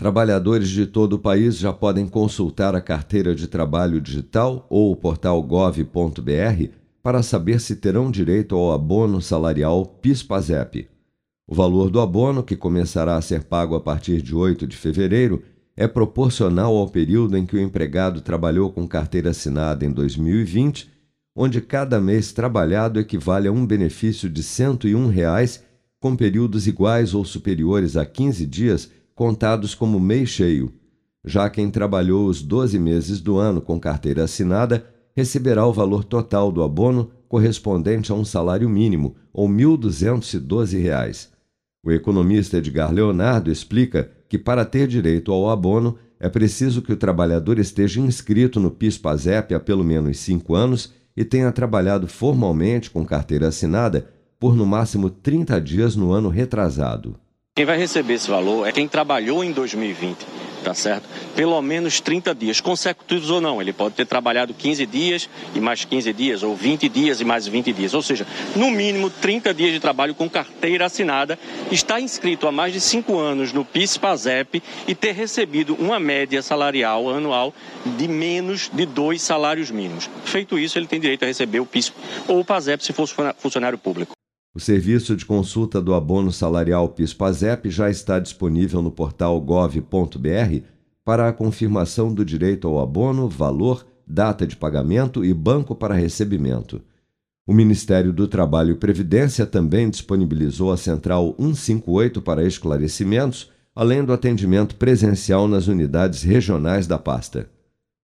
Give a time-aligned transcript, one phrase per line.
[0.00, 4.96] Trabalhadores de todo o país já podem consultar a carteira de trabalho digital ou o
[4.96, 6.70] portal gov.br
[7.02, 10.88] para saber se terão direito ao abono salarial PIS/PASEP.
[11.46, 15.42] O valor do abono, que começará a ser pago a partir de 8 de fevereiro,
[15.76, 20.90] é proporcional ao período em que o empregado trabalhou com carteira assinada em 2020,
[21.36, 25.62] onde cada mês trabalhado equivale a um benefício de 101 reais,
[26.00, 30.72] com períodos iguais ou superiores a 15 dias contados como mês cheio.
[31.22, 36.50] Já quem trabalhou os 12 meses do ano com carteira assinada receberá o valor total
[36.50, 41.28] do abono correspondente a um salário mínimo, ou R$ 1.212.
[41.84, 46.96] O economista Edgar Leonardo explica que, para ter direito ao abono, é preciso que o
[46.96, 53.04] trabalhador esteja inscrito no PIS/PASEP há pelo menos cinco anos e tenha trabalhado formalmente com
[53.04, 54.08] carteira assinada
[54.38, 57.20] por no máximo 30 dias no ano retrasado.
[57.60, 60.16] Quem vai receber esse valor é quem trabalhou em 2020,
[60.64, 61.06] tá certo?
[61.36, 63.60] Pelo menos 30 dias, consecutivos ou não.
[63.60, 67.46] Ele pode ter trabalhado 15 dias e mais 15 dias, ou 20 dias e mais
[67.46, 67.92] 20 dias.
[67.92, 71.38] Ou seja, no mínimo 30 dias de trabalho com carteira assinada,
[71.70, 77.10] está inscrito há mais de 5 anos no PIS-PASEP e ter recebido uma média salarial
[77.10, 77.52] anual
[77.84, 80.08] de menos de dois salários mínimos.
[80.24, 81.92] Feito isso, ele tem direito a receber o PIS
[82.26, 84.18] ou o PASEP se for funcionário público.
[84.52, 90.64] O serviço de consulta do abono salarial PIS/PASEP já está disponível no portal gov.br
[91.04, 96.82] para a confirmação do direito ao abono, valor, data de pagamento e banco para recebimento.
[97.46, 104.12] O Ministério do Trabalho e Previdência também disponibilizou a Central 158 para esclarecimentos, além do
[104.12, 107.48] atendimento presencial nas unidades regionais da pasta.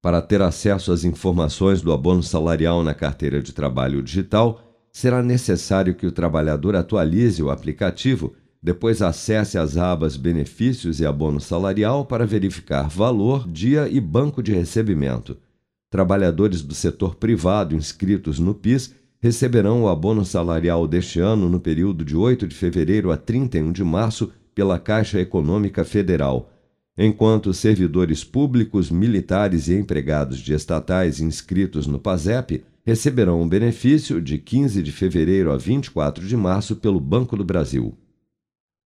[0.00, 4.65] Para ter acesso às informações do abono salarial na carteira de trabalho digital,
[4.96, 11.38] será necessário que o trabalhador atualize o aplicativo, depois acesse as abas Benefícios e Abono
[11.38, 15.36] Salarial para verificar valor, dia e banco de recebimento.
[15.90, 22.02] Trabalhadores do setor privado inscritos no PIS receberão o abono salarial deste ano no período
[22.02, 26.50] de 8 de fevereiro a 31 de março pela Caixa Econômica Federal,
[26.96, 34.38] enquanto servidores públicos, militares e empregados de estatais inscritos no PASEP receberão um benefício de
[34.38, 37.98] 15 de fevereiro a 24 de março pelo Banco do Brasil.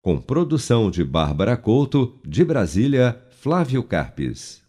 [0.02, 4.65] Com produção de Bárbara Couto, de Brasília, Flávio Carpes.